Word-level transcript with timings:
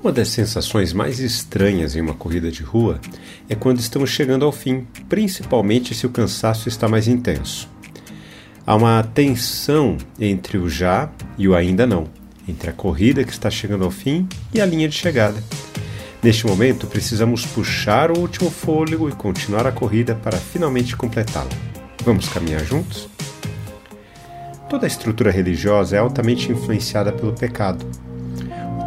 Uma 0.00 0.12
das 0.12 0.28
sensações 0.28 0.92
mais 0.92 1.18
estranhas 1.18 1.96
em 1.96 2.00
uma 2.00 2.14
corrida 2.14 2.52
de 2.52 2.62
rua 2.62 3.00
é 3.48 3.56
quando 3.56 3.80
estamos 3.80 4.10
chegando 4.10 4.44
ao 4.44 4.52
fim, 4.52 4.86
principalmente 5.08 5.92
se 5.92 6.06
o 6.06 6.10
cansaço 6.10 6.68
está 6.68 6.86
mais 6.86 7.08
intenso. 7.08 7.68
Há 8.64 8.76
uma 8.76 9.02
tensão 9.02 9.98
entre 10.20 10.56
o 10.56 10.70
já 10.70 11.10
e 11.36 11.48
o 11.48 11.54
ainda 11.54 11.84
não, 11.84 12.06
entre 12.46 12.70
a 12.70 12.72
corrida 12.72 13.24
que 13.24 13.32
está 13.32 13.50
chegando 13.50 13.84
ao 13.84 13.90
fim 13.90 14.28
e 14.54 14.60
a 14.60 14.66
linha 14.66 14.88
de 14.88 14.94
chegada. 14.94 15.42
Neste 16.22 16.46
momento, 16.46 16.86
precisamos 16.86 17.44
puxar 17.44 18.12
o 18.12 18.20
último 18.20 18.50
fôlego 18.50 19.08
e 19.08 19.12
continuar 19.12 19.66
a 19.66 19.72
corrida 19.72 20.14
para 20.14 20.36
finalmente 20.36 20.96
completá-la. 20.96 21.50
Vamos 22.04 22.28
caminhar 22.28 22.64
juntos? 22.64 23.08
Toda 24.70 24.86
a 24.86 24.88
estrutura 24.88 25.32
religiosa 25.32 25.96
é 25.96 25.98
altamente 25.98 26.52
influenciada 26.52 27.10
pelo 27.12 27.32
pecado 27.32 27.84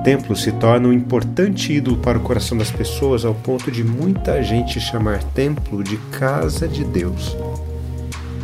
templo 0.04 0.36
se 0.36 0.52
torna 0.54 0.88
um 0.88 0.94
importante 0.94 1.74
ídolo 1.74 1.98
para 1.98 2.18
o 2.18 2.22
coração 2.22 2.58
das 2.58 2.72
pessoas 2.72 3.24
ao 3.24 3.36
ponto 3.36 3.72
de 3.72 3.84
muita 3.84 4.42
gente 4.42 4.80
chamar 4.80 5.24
templo 5.24 5.84
de 5.84 5.98
casa 6.12 6.68
de 6.68 6.84
Deus. 6.84 7.36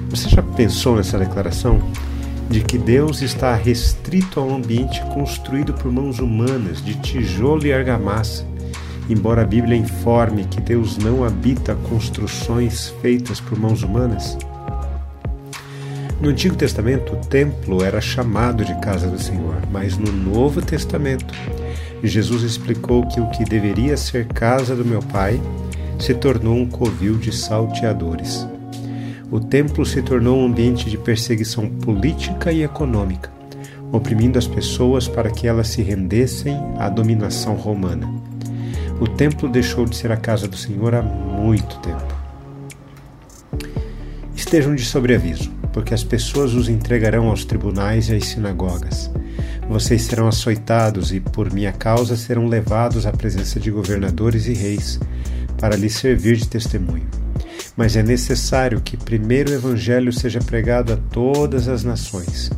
Você 0.09 0.29
já 0.29 0.41
pensou 0.41 0.95
nessa 0.95 1.17
declaração? 1.17 1.81
De 2.49 2.61
que 2.61 2.77
Deus 2.77 3.21
está 3.21 3.53
restrito 3.55 4.39
a 4.39 4.43
um 4.43 4.55
ambiente 4.55 5.01
construído 5.13 5.73
por 5.73 5.91
mãos 5.91 6.19
humanas, 6.19 6.83
de 6.83 6.95
tijolo 6.95 7.65
e 7.65 7.73
argamassa, 7.73 8.45
embora 9.09 9.41
a 9.41 9.45
Bíblia 9.45 9.75
informe 9.75 10.45
que 10.45 10.61
Deus 10.61 10.97
não 10.97 11.25
habita 11.25 11.75
construções 11.89 12.93
feitas 13.01 13.41
por 13.41 13.59
mãos 13.59 13.83
humanas? 13.83 14.37
No 16.19 16.29
Antigo 16.29 16.55
Testamento, 16.55 17.13
o 17.13 17.17
templo 17.17 17.83
era 17.83 18.01
chamado 18.01 18.65
de 18.65 18.73
casa 18.79 19.07
do 19.07 19.21
Senhor, 19.21 19.61
mas 19.71 19.99
no 19.99 20.11
Novo 20.11 20.63
Testamento, 20.63 21.31
Jesus 22.03 22.41
explicou 22.41 23.05
que 23.05 23.21
o 23.21 23.29
que 23.29 23.45
deveria 23.45 23.95
ser 23.95 24.25
casa 24.25 24.75
do 24.75 24.83
meu 24.83 24.99
Pai 24.99 25.39
se 25.99 26.15
tornou 26.15 26.55
um 26.55 26.67
covil 26.67 27.17
de 27.17 27.31
salteadores. 27.31 28.47
O 29.29 29.39
templo 29.39 29.85
se 29.85 30.01
tornou 30.01 30.39
um 30.39 30.47
ambiente 30.47 30.89
de 30.89 30.97
perseguição 30.97 31.69
política 31.69 32.51
e 32.51 32.63
econômica, 32.63 33.31
oprimindo 33.91 34.39
as 34.39 34.47
pessoas 34.47 35.07
para 35.07 35.29
que 35.29 35.47
elas 35.47 35.67
se 35.67 35.83
rendessem 35.83 36.57
à 36.79 36.89
dominação 36.89 37.53
romana. 37.53 38.09
O 38.99 39.07
templo 39.07 39.47
deixou 39.47 39.85
de 39.85 39.95
ser 39.95 40.11
a 40.11 40.17
casa 40.17 40.47
do 40.47 40.57
Senhor 40.57 40.95
há 40.95 41.01
muito 41.03 41.77
tempo. 41.77 42.17
Estejam 44.35 44.73
de 44.73 44.83
sobreaviso 44.83 45.56
porque 45.77 45.93
as 45.93 46.03
pessoas 46.03 46.55
os 46.55 46.69
entregarão 46.69 47.27
aos 47.27 47.45
tribunais 47.45 48.09
e 48.09 48.15
às 48.15 48.25
sinagogas. 48.25 49.11
Vocês 49.69 50.01
serão 50.01 50.27
açoitados 50.27 51.13
e, 51.13 51.19
por 51.19 51.53
minha 51.53 51.71
causa, 51.71 52.17
serão 52.17 52.47
levados 52.47 53.05
à 53.05 53.11
presença 53.11 53.59
de 53.59 53.69
governadores 53.69 54.47
e 54.47 54.53
reis, 54.53 54.99
para 55.59 55.75
lhes 55.75 55.93
servir 55.93 56.35
de 56.37 56.47
testemunho. 56.47 57.05
Mas 57.75 57.95
é 57.95 58.01
necessário 58.01 58.81
que 58.81 58.97
primeiro 58.97 59.51
o 59.51 59.53
Evangelho 59.53 60.11
seja 60.11 60.39
pregado 60.39 60.93
a 60.93 60.97
todas 60.97 61.67
as 61.67 61.83
nações. 61.83 62.49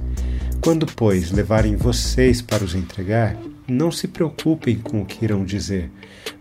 Quando, 0.62 0.86
pois, 0.86 1.30
levarem 1.30 1.76
vocês 1.76 2.42
para 2.42 2.64
os 2.64 2.74
entregar, 2.74 3.36
não 3.68 3.92
se 3.92 4.08
preocupem 4.08 4.78
com 4.78 5.02
o 5.02 5.06
que 5.06 5.26
irão 5.26 5.44
dizer, 5.44 5.92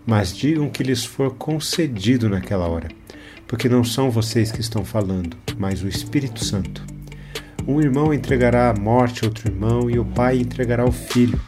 mas 0.07 0.33
digam 0.33 0.71
que 0.71 0.85
lhes 0.85 1.05
for 1.05 1.35
concedido 1.35 2.29
naquela 2.29 2.69
hora 2.69 2.87
porque 3.49 3.69
não 3.69 3.83
são 3.83 4.11
vocês 4.11 4.53
que 4.53 4.61
estão 4.61 4.85
falando, 4.85 5.35
mas 5.57 5.83
o 5.83 5.89
Espírito 5.89 6.45
Santo. 6.45 6.85
Um 7.67 7.81
irmão 7.81 8.13
entregará 8.13 8.71
à 8.71 8.75
morte 8.75 9.25
outro 9.25 9.49
irmão, 9.49 9.91
e 9.91 9.99
o 9.99 10.05
pai 10.05 10.39
entregará 10.39 10.85
o 10.85 10.93
filho. 10.93 11.41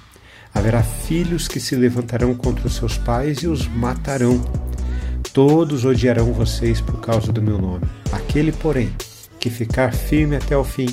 Haverá 0.53 0.83
filhos 0.83 1.47
que 1.47 1.61
se 1.61 1.77
levantarão 1.77 2.35
contra 2.35 2.67
os 2.67 2.75
seus 2.75 2.97
pais 2.97 3.39
e 3.39 3.47
os 3.47 3.69
matarão. 3.69 4.41
Todos 5.33 5.85
odiarão 5.85 6.33
vocês 6.33 6.81
por 6.81 7.01
causa 7.01 7.33
do 7.33 7.43
meu 7.43 7.59
nome. 7.59 7.85
Aquele, 8.11 8.51
porém, 8.51 8.91
que 9.39 9.51
ficar 9.51 9.93
firme 9.93 10.37
até 10.37 10.57
o 10.57 10.65
fim, 10.65 10.89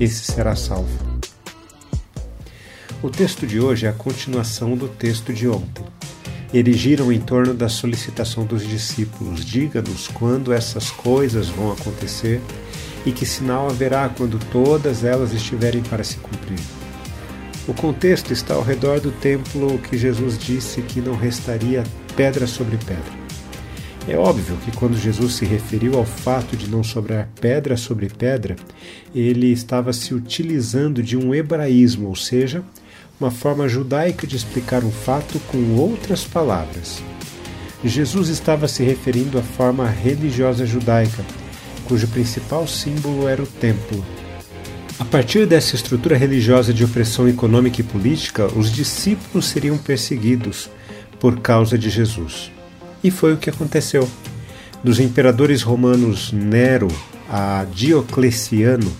esse 0.00 0.32
será 0.32 0.56
salvo. 0.56 0.98
O 3.02 3.10
texto 3.10 3.46
de 3.46 3.60
hoje 3.60 3.86
é 3.86 3.90
a 3.90 3.92
continuação 3.92 4.76
do 4.76 4.88
texto 4.88 5.32
de 5.32 5.46
ontem 5.46 5.84
erigiram 6.52 7.12
em 7.12 7.20
torno 7.20 7.54
da 7.54 7.68
solicitação 7.68 8.44
dos 8.44 8.66
discípulos: 8.66 9.44
Diga-nos 9.44 10.08
quando 10.08 10.52
essas 10.52 10.90
coisas 10.90 11.48
vão 11.48 11.72
acontecer 11.72 12.40
e 13.04 13.12
que 13.12 13.26
sinal 13.26 13.68
haverá 13.68 14.08
quando 14.08 14.38
todas 14.50 15.04
elas 15.04 15.32
estiverem 15.32 15.82
para 15.82 16.04
se 16.04 16.16
cumprir. 16.16 16.60
O 17.66 17.74
contexto 17.74 18.32
está 18.32 18.54
ao 18.54 18.62
redor 18.62 18.98
do 18.98 19.10
templo 19.10 19.78
que 19.78 19.98
Jesus 19.98 20.38
disse 20.38 20.80
que 20.80 21.00
não 21.00 21.14
restaria 21.14 21.84
pedra 22.16 22.46
sobre 22.46 22.78
pedra. 22.78 23.18
É 24.08 24.16
óbvio 24.16 24.56
que 24.64 24.72
quando 24.72 24.96
Jesus 24.96 25.34
se 25.34 25.44
referiu 25.44 25.98
ao 25.98 26.04
fato 26.04 26.56
de 26.56 26.66
não 26.66 26.82
sobrar 26.82 27.28
pedra 27.38 27.76
sobre 27.76 28.08
pedra, 28.08 28.56
ele 29.14 29.52
estava 29.52 29.92
se 29.92 30.14
utilizando 30.14 31.02
de 31.02 31.14
um 31.14 31.34
hebraísmo, 31.34 32.08
ou 32.08 32.16
seja, 32.16 32.64
uma 33.20 33.30
forma 33.30 33.68
judaica 33.68 34.26
de 34.26 34.36
explicar 34.36 34.84
um 34.84 34.90
fato 34.90 35.40
com 35.48 35.76
outras 35.76 36.24
palavras. 36.24 37.02
Jesus 37.84 38.28
estava 38.28 38.66
se 38.68 38.82
referindo 38.82 39.38
à 39.38 39.42
forma 39.42 39.88
religiosa 39.88 40.66
judaica, 40.66 41.24
cujo 41.86 42.08
principal 42.08 42.66
símbolo 42.66 43.28
era 43.28 43.42
o 43.42 43.46
templo. 43.46 44.04
A 44.98 45.04
partir 45.04 45.46
dessa 45.46 45.76
estrutura 45.76 46.16
religiosa 46.16 46.74
de 46.74 46.84
opressão 46.84 47.28
econômica 47.28 47.80
e 47.80 47.84
política, 47.84 48.46
os 48.56 48.72
discípulos 48.72 49.46
seriam 49.46 49.78
perseguidos 49.78 50.68
por 51.20 51.38
causa 51.40 51.78
de 51.78 51.88
Jesus. 51.88 52.50
E 53.02 53.10
foi 53.10 53.32
o 53.32 53.36
que 53.36 53.48
aconteceu. 53.48 54.08
Dos 54.82 54.98
imperadores 54.98 55.62
romanos 55.62 56.32
Nero 56.32 56.88
a 57.28 57.64
Diocleciano, 57.72 58.90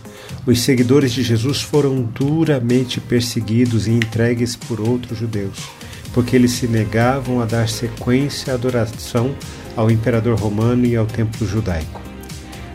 os 0.46 0.60
seguidores 0.60 1.12
de 1.12 1.22
Jesus 1.22 1.60
foram 1.60 2.02
duramente 2.02 3.00
perseguidos 3.00 3.86
e 3.86 3.90
entregues 3.90 4.56
por 4.56 4.80
outros 4.80 5.18
judeus, 5.18 5.68
porque 6.14 6.34
eles 6.34 6.52
se 6.52 6.66
negavam 6.66 7.40
a 7.40 7.44
dar 7.44 7.68
sequência 7.68 8.52
à 8.52 8.56
adoração 8.56 9.34
ao 9.76 9.90
imperador 9.90 10.38
romano 10.38 10.86
e 10.86 10.96
ao 10.96 11.06
templo 11.06 11.46
judaico. 11.46 12.00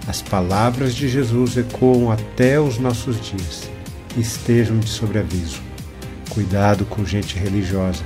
As 0.07 0.21
palavras 0.21 0.93
de 0.93 1.07
Jesus 1.07 1.57
ecoam 1.57 2.11
até 2.11 2.59
os 2.59 2.77
nossos 2.77 3.19
dias. 3.21 3.69
Estejam 4.17 4.77
de 4.79 4.89
sobreaviso. 4.89 5.61
Cuidado 6.29 6.85
com 6.85 7.05
gente 7.05 7.37
religiosa. 7.37 8.03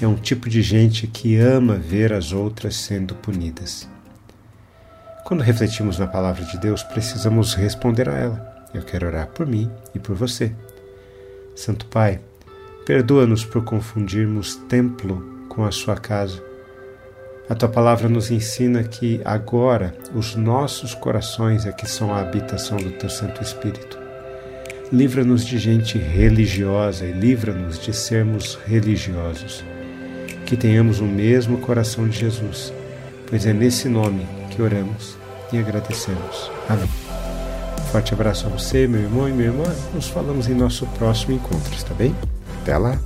É 0.00 0.06
um 0.06 0.14
tipo 0.14 0.48
de 0.48 0.62
gente 0.62 1.06
que 1.06 1.36
ama 1.36 1.76
ver 1.76 2.12
as 2.12 2.32
outras 2.32 2.76
sendo 2.76 3.14
punidas. 3.16 3.88
Quando 5.24 5.42
refletimos 5.42 5.98
na 5.98 6.06
palavra 6.06 6.44
de 6.44 6.58
Deus, 6.58 6.82
precisamos 6.82 7.54
responder 7.54 8.08
a 8.08 8.16
ela. 8.16 8.53
Eu 8.74 8.82
quero 8.82 9.06
orar 9.06 9.28
por 9.28 9.46
mim 9.46 9.70
e 9.94 9.98
por 9.98 10.16
você. 10.16 10.52
Santo 11.54 11.86
Pai, 11.86 12.20
perdoa-nos 12.84 13.44
por 13.44 13.64
confundirmos 13.64 14.56
templo 14.68 15.46
com 15.48 15.64
a 15.64 15.70
sua 15.70 15.94
casa. 15.94 16.42
A 17.48 17.54
tua 17.54 17.68
palavra 17.68 18.08
nos 18.08 18.30
ensina 18.30 18.82
que 18.82 19.20
agora 19.24 19.94
os 20.14 20.34
nossos 20.34 20.94
corações 20.94 21.66
é 21.66 21.72
que 21.72 21.88
são 21.88 22.12
a 22.12 22.20
habitação 22.20 22.78
do 22.78 22.90
teu 22.92 23.08
Santo 23.08 23.42
Espírito. 23.42 23.98
Livra-nos 24.92 25.44
de 25.44 25.58
gente 25.58 25.98
religiosa 25.98 27.04
e 27.04 27.12
livra-nos 27.12 27.78
de 27.78 27.92
sermos 27.92 28.58
religiosos. 28.66 29.64
Que 30.46 30.56
tenhamos 30.56 31.00
o 31.00 31.04
mesmo 31.04 31.58
coração 31.58 32.08
de 32.08 32.18
Jesus, 32.18 32.72
pois 33.28 33.46
é 33.46 33.52
nesse 33.52 33.88
nome 33.88 34.26
que 34.50 34.62
oramos 34.62 35.16
e 35.52 35.58
agradecemos. 35.58 36.50
Amém. 36.68 37.03
Forte 37.94 38.12
abraço 38.12 38.46
a 38.46 38.48
você, 38.48 38.88
meu 38.88 39.02
irmão 39.02 39.28
e 39.28 39.32
minha 39.32 39.46
irmã. 39.46 39.72
Nos 39.94 40.08
falamos 40.08 40.48
em 40.48 40.52
nosso 40.52 40.84
próximo 40.98 41.32
encontro, 41.32 41.72
está 41.72 41.94
bem? 41.94 42.12
Até 42.60 42.76
lá! 42.76 42.98